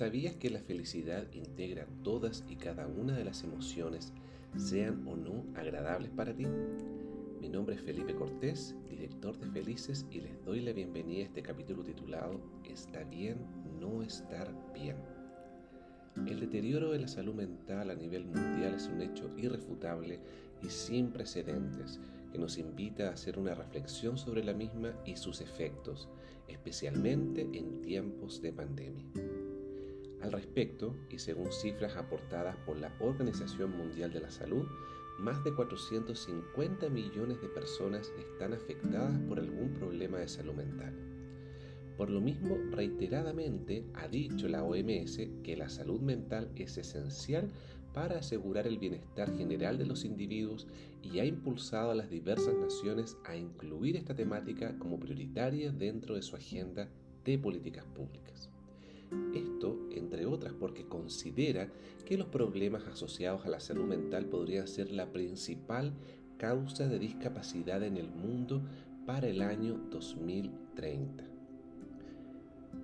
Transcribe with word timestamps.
¿Sabías 0.00 0.34
que 0.36 0.48
la 0.48 0.60
felicidad 0.60 1.30
integra 1.34 1.86
todas 2.02 2.42
y 2.48 2.56
cada 2.56 2.86
una 2.86 3.14
de 3.18 3.22
las 3.22 3.44
emociones, 3.44 4.14
sean 4.56 5.06
o 5.06 5.14
no 5.14 5.44
agradables 5.54 6.10
para 6.10 6.34
ti? 6.34 6.46
Mi 7.38 7.50
nombre 7.50 7.74
es 7.74 7.82
Felipe 7.82 8.14
Cortés, 8.14 8.74
director 8.88 9.38
de 9.38 9.50
Felices, 9.50 10.06
y 10.10 10.22
les 10.22 10.42
doy 10.42 10.60
la 10.60 10.72
bienvenida 10.72 11.20
a 11.20 11.26
este 11.26 11.42
capítulo 11.42 11.82
titulado 11.84 12.40
Está 12.64 13.04
bien 13.04 13.44
no 13.78 14.02
estar 14.02 14.50
bien. 14.72 14.96
El 16.26 16.40
deterioro 16.40 16.92
de 16.92 17.00
la 17.00 17.08
salud 17.08 17.34
mental 17.34 17.90
a 17.90 17.94
nivel 17.94 18.24
mundial 18.24 18.72
es 18.76 18.86
un 18.86 19.02
hecho 19.02 19.28
irrefutable 19.36 20.18
y 20.62 20.70
sin 20.70 21.10
precedentes 21.10 22.00
que 22.32 22.38
nos 22.38 22.56
invita 22.56 23.08
a 23.08 23.12
hacer 23.12 23.38
una 23.38 23.54
reflexión 23.54 24.16
sobre 24.16 24.44
la 24.44 24.54
misma 24.54 24.94
y 25.04 25.16
sus 25.16 25.42
efectos, 25.42 26.08
especialmente 26.48 27.42
en 27.52 27.82
tiempos 27.82 28.40
de 28.40 28.52
pandemia. 28.54 29.04
Al 30.22 30.32
respecto, 30.32 30.94
y 31.08 31.18
según 31.18 31.50
cifras 31.50 31.96
aportadas 31.96 32.56
por 32.66 32.78
la 32.78 32.94
Organización 33.00 33.76
Mundial 33.76 34.12
de 34.12 34.20
la 34.20 34.30
Salud, 34.30 34.66
más 35.18 35.42
de 35.44 35.54
450 35.54 36.88
millones 36.88 37.40
de 37.40 37.48
personas 37.48 38.12
están 38.18 38.52
afectadas 38.54 39.18
por 39.28 39.38
algún 39.38 39.74
problema 39.74 40.18
de 40.18 40.28
salud 40.28 40.54
mental. 40.54 40.94
Por 41.96 42.08
lo 42.08 42.20
mismo, 42.20 42.56
reiteradamente 42.70 43.84
ha 43.94 44.08
dicho 44.08 44.48
la 44.48 44.64
OMS 44.64 45.20
que 45.42 45.56
la 45.56 45.68
salud 45.68 46.00
mental 46.00 46.50
es 46.56 46.78
esencial 46.78 47.50
para 47.92 48.18
asegurar 48.18 48.66
el 48.66 48.78
bienestar 48.78 49.36
general 49.36 49.76
de 49.76 49.84
los 49.86 50.04
individuos 50.04 50.66
y 51.02 51.18
ha 51.18 51.24
impulsado 51.24 51.90
a 51.90 51.94
las 51.94 52.08
diversas 52.08 52.54
naciones 52.54 53.16
a 53.24 53.36
incluir 53.36 53.96
esta 53.96 54.14
temática 54.14 54.78
como 54.78 54.98
prioritaria 54.98 55.72
dentro 55.72 56.14
de 56.14 56.22
su 56.22 56.36
agenda 56.36 56.88
de 57.24 57.38
políticas 57.38 57.84
públicas. 57.86 58.50
Esto, 59.34 59.88
entre 59.90 60.26
otras, 60.26 60.52
porque 60.52 60.86
considera 60.86 61.68
que 62.04 62.18
los 62.18 62.28
problemas 62.28 62.86
asociados 62.86 63.44
a 63.44 63.48
la 63.48 63.60
salud 63.60 63.84
mental 63.84 64.26
podrían 64.26 64.68
ser 64.68 64.90
la 64.90 65.12
principal 65.12 65.92
causa 66.38 66.88
de 66.88 66.98
discapacidad 66.98 67.82
en 67.82 67.96
el 67.96 68.10
mundo 68.10 68.62
para 69.06 69.28
el 69.28 69.42
año 69.42 69.80
2030. 69.90 71.24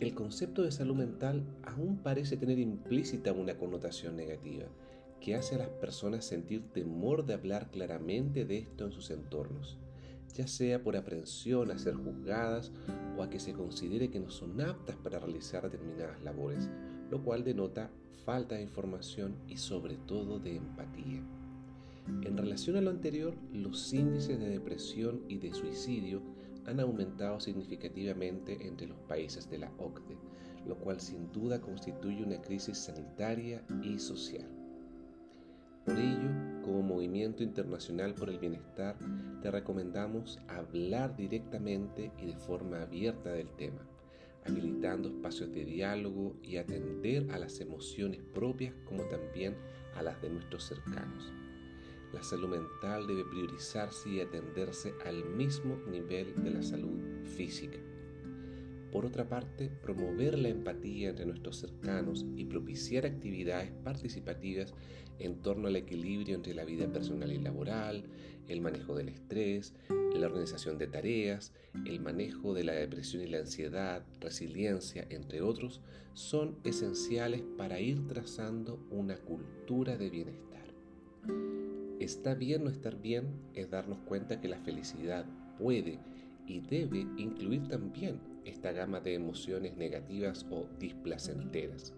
El 0.00 0.14
concepto 0.14 0.62
de 0.62 0.72
salud 0.72 0.96
mental 0.96 1.44
aún 1.62 1.98
parece 1.98 2.36
tener 2.36 2.58
implícita 2.58 3.32
una 3.32 3.56
connotación 3.58 4.16
negativa, 4.16 4.66
que 5.20 5.34
hace 5.34 5.56
a 5.56 5.58
las 5.58 5.68
personas 5.68 6.24
sentir 6.24 6.62
temor 6.72 7.26
de 7.26 7.34
hablar 7.34 7.70
claramente 7.70 8.44
de 8.44 8.58
esto 8.58 8.86
en 8.86 8.92
sus 8.92 9.10
entornos 9.10 9.78
ya 10.34 10.46
sea 10.46 10.82
por 10.82 10.96
aprensión 10.96 11.70
a 11.70 11.78
ser 11.78 11.94
juzgadas 11.94 12.72
o 13.16 13.22
a 13.22 13.30
que 13.30 13.40
se 13.40 13.52
considere 13.52 14.10
que 14.10 14.20
no 14.20 14.30
son 14.30 14.60
aptas 14.60 14.96
para 14.96 15.18
realizar 15.18 15.62
determinadas 15.62 16.22
labores, 16.22 16.68
lo 17.10 17.22
cual 17.22 17.44
denota 17.44 17.90
falta 18.24 18.54
de 18.54 18.62
información 18.62 19.36
y 19.48 19.56
sobre 19.56 19.96
todo 19.96 20.38
de 20.38 20.56
empatía. 20.56 21.22
En 22.22 22.36
relación 22.36 22.76
a 22.76 22.80
lo 22.80 22.90
anterior, 22.90 23.34
los 23.52 23.92
índices 23.92 24.38
de 24.38 24.48
depresión 24.48 25.22
y 25.28 25.38
de 25.38 25.54
suicidio 25.54 26.22
han 26.66 26.80
aumentado 26.80 27.40
significativamente 27.40 28.66
entre 28.66 28.86
los 28.86 28.98
países 29.00 29.48
de 29.50 29.58
la 29.58 29.72
OCDE, 29.78 30.16
lo 30.66 30.76
cual 30.76 31.00
sin 31.00 31.30
duda 31.32 31.60
constituye 31.60 32.22
una 32.22 32.40
crisis 32.40 32.78
sanitaria 32.78 33.64
y 33.82 33.98
social. 33.98 34.48
Por 35.84 35.98
ello, 35.98 36.30
como 36.62 36.82
Movimiento 36.82 37.42
Internacional 37.42 38.14
por 38.14 38.30
el 38.30 38.38
Bienestar, 38.38 38.96
te 39.42 39.50
recomendamos 39.50 40.38
hablar 40.48 41.16
directamente 41.16 42.12
y 42.18 42.26
de 42.26 42.36
forma 42.36 42.82
abierta 42.82 43.30
del 43.30 43.48
tema, 43.56 43.86
habilitando 44.44 45.08
espacios 45.08 45.52
de 45.52 45.64
diálogo 45.64 46.36
y 46.42 46.56
atender 46.56 47.30
a 47.30 47.38
las 47.38 47.60
emociones 47.60 48.22
propias 48.34 48.74
como 48.84 49.04
también 49.04 49.56
a 49.96 50.02
las 50.02 50.20
de 50.22 50.30
nuestros 50.30 50.64
cercanos. 50.64 51.32
La 52.12 52.22
salud 52.22 52.48
mental 52.48 53.06
debe 53.06 53.24
priorizarse 53.24 54.08
y 54.08 54.20
atenderse 54.20 54.94
al 55.04 55.24
mismo 55.24 55.76
nivel 55.90 56.34
de 56.42 56.50
la 56.50 56.62
salud 56.62 56.98
física. 57.36 57.78
Por 58.92 59.06
otra 59.06 59.28
parte, 59.28 59.70
promover 59.82 60.38
la 60.38 60.48
empatía 60.48 61.10
entre 61.10 61.26
nuestros 61.26 61.58
cercanos 61.58 62.26
y 62.36 62.44
propiciar 62.44 63.06
actividades 63.06 63.70
participativas 63.84 64.74
en 65.20 65.42
torno 65.42 65.68
al 65.68 65.76
equilibrio 65.76 66.34
entre 66.34 66.54
la 66.54 66.64
vida 66.64 66.88
personal 66.88 67.30
y 67.30 67.38
laboral, 67.38 68.04
el 68.48 68.60
manejo 68.60 68.96
del 68.96 69.10
estrés, 69.10 69.74
la 69.88 70.26
organización 70.26 70.76
de 70.78 70.88
tareas, 70.88 71.52
el 71.86 72.00
manejo 72.00 72.52
de 72.52 72.64
la 72.64 72.72
depresión 72.72 73.22
y 73.22 73.28
la 73.28 73.38
ansiedad, 73.38 74.04
resiliencia, 74.20 75.06
entre 75.08 75.40
otros, 75.40 75.80
son 76.14 76.58
esenciales 76.64 77.42
para 77.56 77.80
ir 77.80 78.06
trazando 78.08 78.84
una 78.90 79.16
cultura 79.18 79.96
de 79.96 80.10
bienestar. 80.10 80.66
Está 82.00 82.34
bien 82.34 82.64
no 82.64 82.70
estar 82.70 83.00
bien 83.00 83.28
es 83.54 83.70
darnos 83.70 83.98
cuenta 84.00 84.40
que 84.40 84.48
la 84.48 84.58
felicidad 84.58 85.26
puede 85.58 86.00
y 86.46 86.60
debe 86.60 87.06
incluir 87.16 87.68
también 87.68 88.29
esta 88.44 88.72
gama 88.72 89.00
de 89.00 89.14
emociones 89.14 89.76
negativas 89.76 90.46
o 90.50 90.66
displacenteras, 90.78 91.94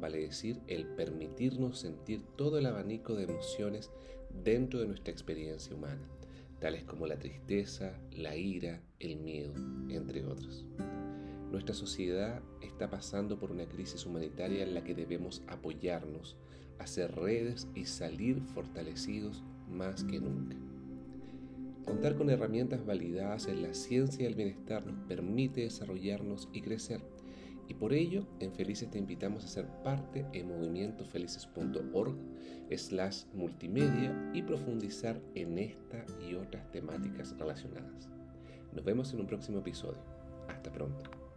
vale 0.00 0.18
decir, 0.18 0.60
el 0.66 0.86
permitirnos 0.86 1.78
sentir 1.78 2.22
todo 2.36 2.58
el 2.58 2.66
abanico 2.66 3.14
de 3.14 3.24
emociones 3.24 3.90
dentro 4.44 4.80
de 4.80 4.86
nuestra 4.86 5.12
experiencia 5.12 5.74
humana, 5.74 6.02
tales 6.60 6.84
como 6.84 7.06
la 7.06 7.18
tristeza, 7.18 7.98
la 8.10 8.36
ira, 8.36 8.82
el 8.98 9.16
miedo, 9.16 9.54
entre 9.88 10.24
otros. 10.24 10.66
Nuestra 11.50 11.74
sociedad 11.74 12.42
está 12.60 12.90
pasando 12.90 13.38
por 13.38 13.50
una 13.50 13.66
crisis 13.66 14.04
humanitaria 14.04 14.62
en 14.62 14.74
la 14.74 14.84
que 14.84 14.94
debemos 14.94 15.42
apoyarnos, 15.46 16.36
hacer 16.78 17.14
redes 17.14 17.66
y 17.74 17.86
salir 17.86 18.42
fortalecidos 18.54 19.42
más 19.68 20.04
que 20.04 20.20
nunca. 20.20 20.56
Contar 21.88 22.16
con 22.16 22.28
herramientas 22.28 22.84
validadas 22.84 23.46
en 23.46 23.62
la 23.62 23.72
ciencia 23.72 24.26
del 24.26 24.34
bienestar 24.34 24.84
nos 24.84 25.00
permite 25.08 25.62
desarrollarnos 25.62 26.50
y 26.52 26.60
crecer. 26.60 27.00
Y 27.66 27.72
por 27.72 27.94
ello, 27.94 28.26
en 28.40 28.52
Felices 28.52 28.90
te 28.90 28.98
invitamos 28.98 29.42
a 29.46 29.48
ser 29.48 29.66
parte 29.82 30.26
en 30.34 30.48
movimientofelices.org 30.48 32.18
slash 32.76 33.24
multimedia 33.32 34.30
y 34.34 34.42
profundizar 34.42 35.18
en 35.34 35.56
esta 35.56 36.04
y 36.28 36.34
otras 36.34 36.70
temáticas 36.72 37.34
relacionadas. 37.38 38.10
Nos 38.74 38.84
vemos 38.84 39.14
en 39.14 39.20
un 39.20 39.26
próximo 39.26 39.60
episodio. 39.60 40.02
Hasta 40.46 40.70
pronto. 40.70 41.27